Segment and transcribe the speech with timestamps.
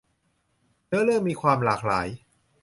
[0.87, 2.07] เนื้อเรื่องมีความหลากหลาย